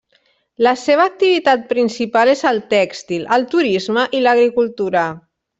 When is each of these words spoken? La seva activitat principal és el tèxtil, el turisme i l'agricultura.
La 0.67 0.71
seva 0.83 1.05
activitat 1.09 1.67
principal 1.75 2.33
és 2.33 2.43
el 2.53 2.63
tèxtil, 2.73 3.29
el 3.39 3.47
turisme 3.55 4.11
i 4.21 4.27
l'agricultura. 4.27 5.09